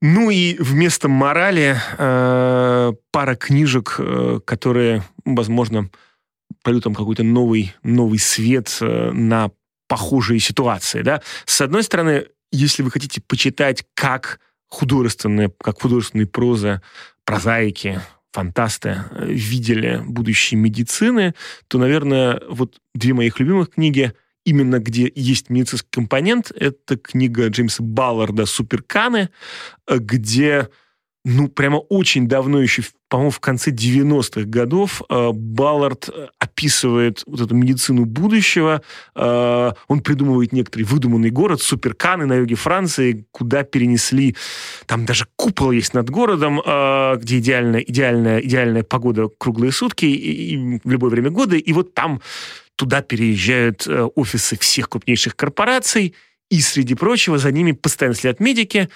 [0.00, 5.88] Ну и вместо морали э, пара книжек, э, которые, возможно,
[6.62, 9.50] прольют там какой-то новый, новый свет э, на
[9.88, 11.02] похожие ситуации.
[11.02, 11.22] Да?
[11.46, 16.82] С одной стороны, если вы хотите почитать, как художественная, как художественная проза,
[17.24, 18.00] прозаики,
[18.34, 21.34] фантасты э, видели будущее медицины,
[21.68, 24.12] то, наверное, вот две моих любимых книги
[24.44, 29.30] именно где есть медицинский компонент, это книга Джеймса Балларда «Суперканы»,
[29.86, 30.68] э, где
[31.26, 37.40] ну, прямо очень давно, еще, по-моему, в конце 90-х годов, э, Баллард э, описывает вот
[37.40, 38.82] эту медицину будущего.
[39.14, 44.36] Э, он придумывает некоторый выдуманный город, Суперканы на юге Франции, куда перенесли,
[44.84, 50.80] там даже купол есть над городом, где идеальная, идеальная, идеальная погода круглые сутки и, и
[50.84, 51.56] в любое время года.
[51.56, 52.20] И вот там
[52.76, 56.14] туда переезжают офисы всех крупнейших корпораций,
[56.50, 58.90] и, среди прочего, за ними постоянно следят медики,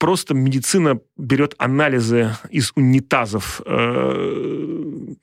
[0.00, 5.14] просто медицина берет анализы из унитазов э,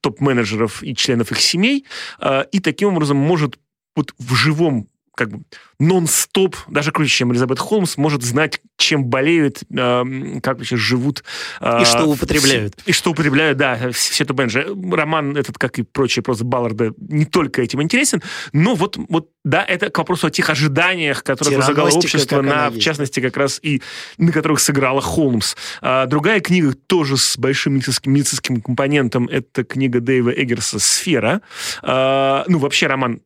[0.00, 1.84] топ-менеджеров и членов их семей
[2.18, 3.58] э, и таким образом может
[3.94, 5.42] вот в живом как бы
[5.78, 11.24] нон-стоп, даже круче, чем Элизабет Холмс, может знать, чем болеют, э, как вообще живут.
[11.60, 12.74] Э, и что употребляют.
[12.86, 14.66] И что употребляют, да, все это Бенджи.
[14.92, 18.22] Роман этот, как и прочие просто Балларда, не только этим интересен,
[18.52, 22.78] но вот, вот да, это к вопросу о тех ожиданиях, которые возлагало общество, на, в
[22.78, 23.82] частности, как раз и
[24.18, 25.56] на которых сыграла Холмс.
[25.80, 31.42] А, другая книга тоже с большим медицинским, медицинским компонентом, это книга Дэйва Эггерса «Сфера».
[31.82, 33.20] А, ну, вообще роман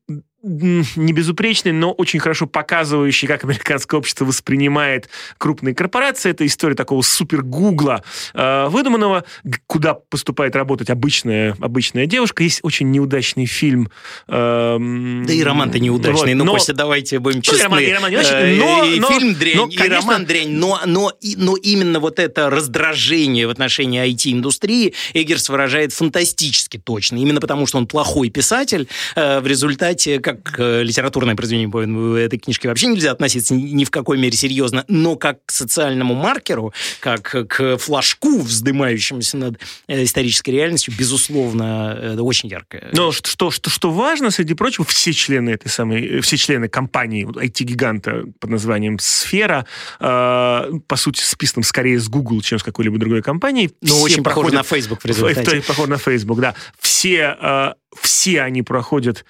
[0.46, 6.30] не безупречный, но очень хорошо показывающий, как американское общество воспринимает крупные корпорации.
[6.30, 9.24] Это история такого супер-гугла э, выдуманного,
[9.66, 12.44] куда поступает работать обычная, обычная девушка.
[12.44, 13.90] Есть очень неудачный фильм.
[14.28, 16.34] Э, да и роман-то неудачный.
[16.34, 17.68] Вот, ну, но, Костя, давайте будем честны.
[17.68, 20.26] Ну, и роман, и роман неудачный, но, и но, фильм дрянь, но, конечно, и роман
[20.26, 20.50] дрянь.
[20.50, 27.16] Но, но, и, но именно вот это раздражение в отношении IT-индустрии Эггерс выражает фантастически точно.
[27.16, 31.80] Именно потому, что он плохой писатель, э, в результате, как к э, литературное произведение по
[32.16, 36.72] этой книжке вообще нельзя относиться ни в какой мере серьезно, но как к социальному маркеру,
[37.00, 42.90] как к флажку, вздымающемуся над э, исторической реальностью, безусловно, это очень яркое.
[42.92, 48.24] Но что, что, что важно, среди прочего, все члены этой самой, все члены компании IT-гиганта
[48.40, 49.66] под названием «Сфера»,
[50.00, 53.70] э, по сути, списанным скорее с Google, чем с какой-либо другой компанией.
[53.80, 55.62] Но очень похоже на Facebook в результате.
[55.62, 56.54] Похоже на Facebook, да.
[56.78, 59.24] Все, э, все они проходят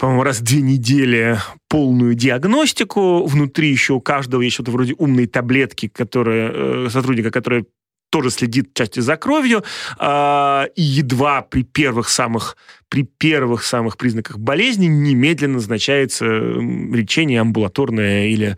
[0.00, 3.26] по-моему, раз в две недели полную диагностику.
[3.26, 7.66] Внутри еще у каждого есть что-то вроде умной таблетки, которая, э, сотрудника, который
[8.10, 9.62] тоже следит части за кровью,
[9.98, 12.56] э, и едва при первых самых
[12.88, 18.56] при первых самых признаках болезни немедленно назначается лечение амбулаторное или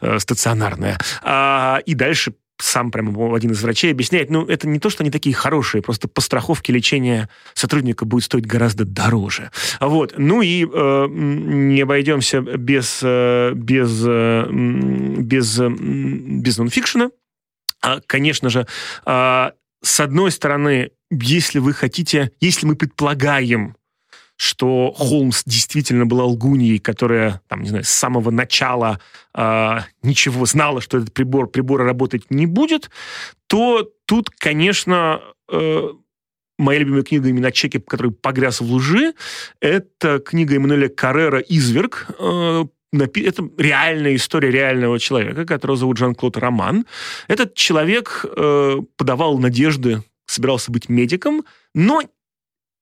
[0.00, 0.96] э, стационарное.
[1.22, 5.10] А, и дальше сам прямо один из врачей объясняет, ну, это не то, что они
[5.10, 9.50] такие хорошие, просто по страховке лечения сотрудника будет стоить гораздо дороже.
[9.80, 10.14] Вот.
[10.16, 17.10] Ну и э, не обойдемся без, э, без, э, без, без нонфикшена.
[17.82, 18.66] А, конечно же,
[19.04, 19.50] э,
[19.82, 23.76] с одной стороны, если вы хотите, если мы предполагаем,
[24.36, 29.00] что Холмс действительно была лгуньей, которая, там, не знаю, с самого начала
[29.34, 32.90] э, ничего знала, что этот прибор, прибор работать не будет,
[33.46, 35.20] то тут, конечно,
[35.50, 35.88] э,
[36.58, 39.14] моя любимая книга именно чеке, который погряз в лжи,
[39.60, 46.86] это книга Эммануэля Каррера «Изверг», э, это реальная история реального человека, которого зовут Жан-Клод Роман.
[47.26, 52.02] Этот человек э, подавал надежды, собирался быть медиком, но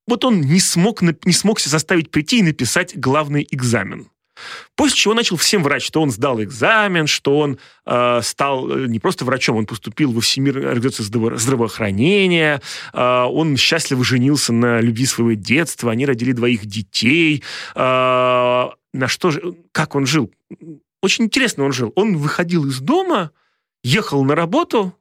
[0.07, 4.09] вот он не смог, не смог себя заставить прийти и написать главный экзамен.
[4.75, 8.99] После чего начал всем врать, что он сдал экзамен, что он э, стал э, не
[8.99, 12.61] просто врачом, он поступил во Всемирную организацию здраво- здравоохранения,
[12.93, 17.43] э, он счастливо женился на любви своего детства, они родили двоих детей.
[17.75, 20.31] Э, на что же, как он жил?
[21.01, 21.91] Очень интересно он жил.
[21.95, 23.31] Он выходил из дома,
[23.83, 24.95] ехал на работу,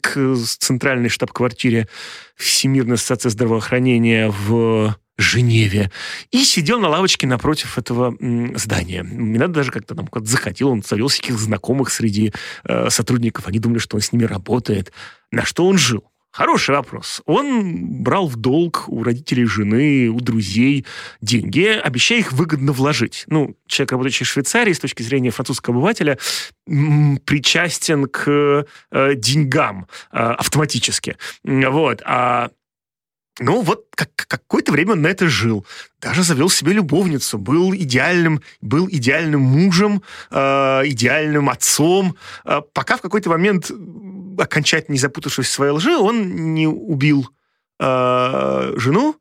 [0.00, 1.88] к центральной штаб-квартире
[2.36, 5.90] Всемирной ассоциации здравоохранения в Женеве,
[6.30, 8.16] и сидел на лавочке напротив этого
[8.54, 9.02] здания.
[9.02, 12.32] Не надо даже как-то там как заходил, он завел всяких знакомых среди
[12.64, 14.92] э, сотрудников, они думали, что он с ними работает.
[15.30, 16.04] На что он жил?
[16.32, 17.22] Хороший вопрос.
[17.26, 20.86] Он брал в долг у родителей жены, у друзей
[21.20, 23.24] деньги, обещая их выгодно вложить.
[23.26, 26.18] Ну, человек, работающий в Швейцарии, с точки зрения французского обывателя,
[26.66, 31.16] причастен к э, деньгам э, автоматически.
[31.42, 32.00] Вот.
[32.04, 32.50] А
[33.40, 35.64] ну, вот как, какое-то время он на это жил.
[36.00, 37.38] Даже завел себе любовницу.
[37.38, 42.16] Был идеальным, был идеальным мужем, э, идеальным отцом.
[42.44, 43.70] Э, пока в какой-то момент,
[44.38, 47.28] окончательно не запутавшись в своей лжи, он не убил
[47.78, 49.16] э, жену,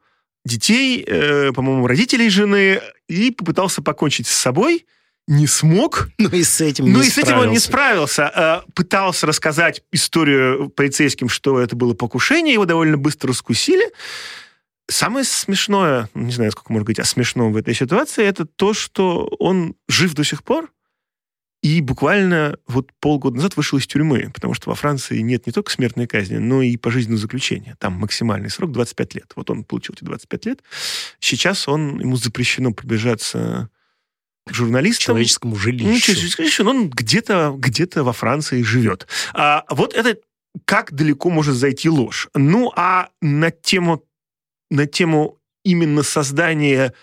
[0.46, 4.86] детей, э, по-моему, родителей жены и попытался покончить с собой–
[5.30, 6.10] не смог.
[6.18, 8.28] Ну и с этим Ну и с этим он не справился.
[8.28, 13.92] А, пытался рассказать историю полицейским, что это было покушение, его довольно быстро раскусили.
[14.90, 19.28] Самое смешное, не знаю, сколько можно говорить о смешном в этой ситуации, это то, что
[19.40, 20.72] он жив до сих пор,
[21.62, 25.72] и буквально вот полгода назад вышел из тюрьмы, потому что во Франции нет не только
[25.72, 27.76] смертной казни, но и пожизненного заключения.
[27.80, 29.32] Там максимальный срок 25 лет.
[29.36, 30.64] Вот он получил эти 25 лет.
[31.20, 33.70] Сейчас он, ему запрещено приближаться
[34.48, 35.08] журналистом.
[35.08, 36.14] Человеческому жилищу.
[36.14, 39.08] Ну, жилищу, но он где-то где во Франции живет.
[39.34, 40.18] А, вот это
[40.66, 42.30] как далеко может зайти ложь.
[42.34, 44.04] Ну, а на тему,
[44.72, 46.94] на тему именно создания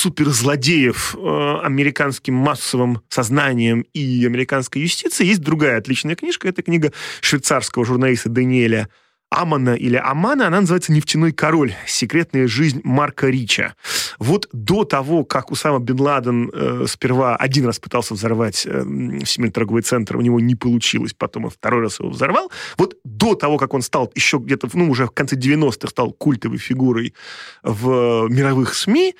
[0.00, 6.48] суперзлодеев э, американским массовым сознанием и американской юстиции есть другая отличная книжка.
[6.48, 8.88] Это книга швейцарского журналиста Даниэля
[9.28, 11.74] Амана или Амана, она называется «Нефтяной король.
[11.86, 13.76] Секретная жизнь Марка Рича».
[14.18, 18.82] Вот до того, как Усама Бен Ладен э, сперва один раз пытался взорвать э,
[19.24, 23.34] Всемирный торговый центр, у него не получилось, потом и второй раз его взорвал, вот до
[23.34, 27.14] того, как он стал еще где-то, ну, уже в конце 90-х стал культовой фигурой
[27.62, 29.14] в мировых СМИ,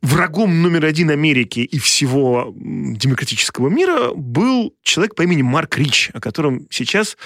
[0.00, 6.20] врагом номер один Америки и всего демократического мира был человек по имени Марк Рич, о
[6.20, 7.16] котором сейчас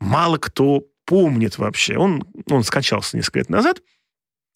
[0.00, 1.98] мало кто помнит вообще.
[1.98, 3.80] Он, он скончался несколько лет назад.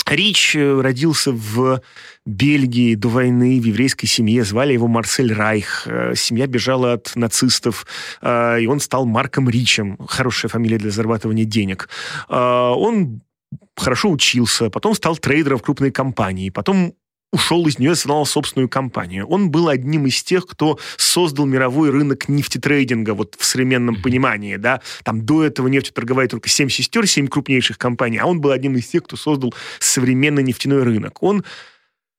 [0.07, 1.83] Рич э, родился в
[2.25, 4.45] Бельгии до войны в еврейской семье.
[4.45, 5.87] Звали его Марсель Райх.
[5.87, 7.87] Э, семья бежала от нацистов,
[8.23, 9.99] э, и он стал Марком Ричем.
[10.07, 11.89] Хорошая фамилия для зарабатывания денег.
[12.29, 13.21] Он
[13.77, 16.95] хорошо учился, потом стал трейдером в крупной компании, потом
[17.33, 19.26] ушел из нее и создал собственную компанию.
[19.26, 24.81] Он был одним из тех, кто создал мировой рынок нефтетрейдинга, вот в современном понимании, да.
[25.05, 28.76] Там до этого нефть торговали только семь сестер, семь крупнейших компаний, а он был одним
[28.76, 31.22] из тех, кто создал современный нефтяной рынок.
[31.22, 31.45] Он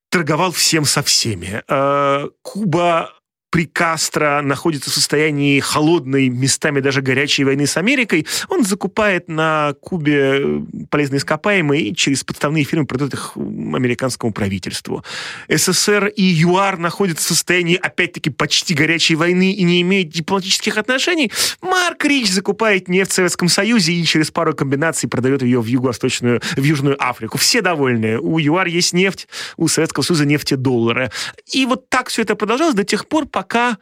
[0.10, 1.64] торговал всем со всеми.
[1.68, 3.14] Э, Куба
[3.50, 9.74] при Кастро находится в состоянии холодной, местами даже горячей войны с Америкой, он закупает на
[9.82, 15.04] Кубе э, полезные ископаемые и через подставные фирмы продает их американскому правительству.
[15.48, 21.32] СССР и ЮАР находятся в состоянии, опять-таки, почти горячей войны и не имеют дипломатических отношений.
[21.62, 26.42] Марк Рич закупает нефть в Советском Союзе и через пару комбинаций продает ее в Юго-Восточную,
[26.56, 27.38] в Южную Африку.
[27.38, 28.20] Все довольны.
[28.20, 29.28] У ЮАР есть нефть,
[29.58, 31.12] у Советского Союза нефти доллары.
[31.52, 33.78] И вот так все это продолжалось до тех пор, пока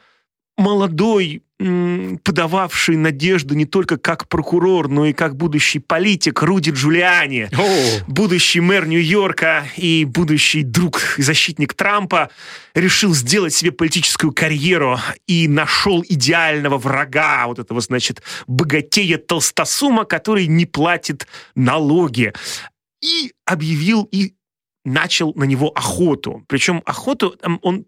[0.56, 1.42] молодой,
[2.24, 8.04] подававший надежду не только как прокурор, но и как будущий политик Руди Джулиани, oh.
[8.08, 12.30] будущий мэр Нью-Йорка и будущий друг и защитник Трампа,
[12.76, 20.46] решил сделать себе политическую карьеру и нашел идеального врага, вот этого, значит, богатея толстосума, который
[20.46, 22.32] не платит налоги.
[23.02, 24.36] И объявил и
[24.86, 26.46] начал на него охоту.
[26.48, 27.86] Причем охоту он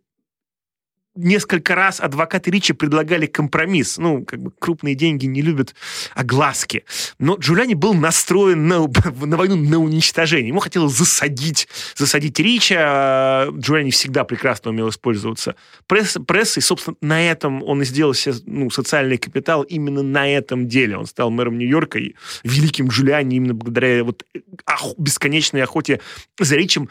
[1.16, 3.98] несколько раз адвокаты Ричи предлагали компромисс.
[3.98, 5.76] Ну, как бы крупные деньги не любят
[6.14, 6.84] огласки.
[7.20, 8.88] Но Джулиани был настроен на,
[9.26, 10.50] на войну на уничтожение.
[10.50, 12.76] Ему хотелось засадить, засадить Ричи.
[12.78, 15.56] А Джулиани всегда прекрасно умел использоваться
[15.88, 16.62] пресс, прессой.
[16.62, 20.98] Собственно, на этом он и сделал себе ну, социальный капитал именно на этом деле.
[20.98, 24.24] Он стал мэром Нью-Йорка и великим Джулиани именно благодаря вот
[24.66, 26.00] ох, бесконечной охоте
[26.40, 26.90] за Ричем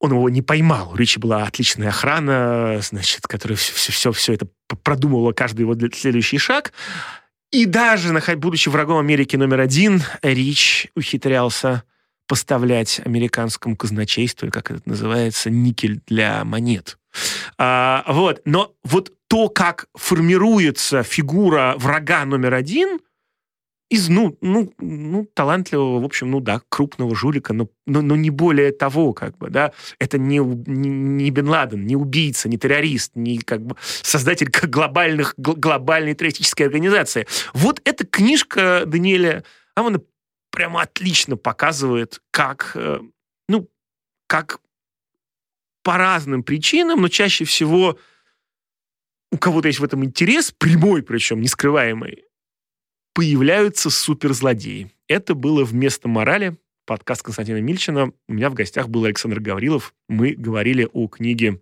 [0.00, 0.92] он его не поймал.
[0.92, 4.46] У Ричи была отличная охрана, значит, которая все, все, все, все это
[4.82, 6.72] продумывала каждый его следующий шаг.
[7.50, 11.82] И даже, будучи врагом Америки номер один, Рич ухитрялся
[12.26, 16.98] поставлять американскому казначейству, как это называется, никель для монет.
[17.56, 18.42] А, вот.
[18.44, 23.00] Но вот то, как формируется фигура врага номер один,
[23.90, 28.28] из, ну, ну, ну, талантливого, в общем, ну да, крупного жулика, но, но, но не
[28.30, 33.12] более того, как бы, да, это не, не, не Бен Ладен, не убийца, не террорист,
[33.14, 37.26] не как бы создатель глобальных, глобальной террористической организации.
[37.54, 40.00] Вот эта книжка Даниэля Амона
[40.50, 43.00] прямо отлично показывает, как, э,
[43.48, 43.70] ну,
[44.26, 44.60] как
[45.82, 47.98] по разным причинам, но чаще всего
[49.30, 52.24] у кого-то есть в этом интерес, прямой причем, не скрываемый,
[53.18, 54.92] появляются суперзлодеи.
[55.08, 56.56] Это было вместо морали.
[56.86, 58.12] Подкаст Константина Мильчина.
[58.28, 59.92] У меня в гостях был Александр Гаврилов.
[60.08, 61.60] Мы говорили о книге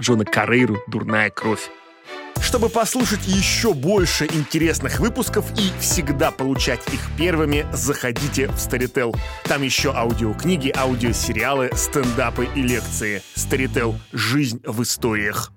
[0.00, 1.68] Джона Карейру «Дурная кровь».
[2.40, 9.14] Чтобы послушать еще больше интересных выпусков и всегда получать их первыми, заходите в Storytel.
[9.44, 13.20] Там еще аудиокниги, аудиосериалы, стендапы и лекции.
[13.34, 13.96] Storytel.
[14.12, 15.52] Жизнь в историях.